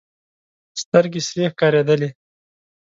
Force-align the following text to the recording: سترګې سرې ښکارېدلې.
سترګې 0.81 1.21
سرې 1.27 1.45
ښکارېدلې. 1.53 2.09